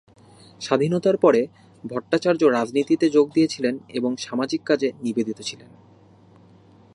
[0.61, 1.41] স্বাধীনতার পরে
[1.83, 5.69] ভট্টাচার্য রাজনীতিতে যোগ দিয়েছিলেন এবং সামাজিক কাজে নিবেদিত ছিলেন।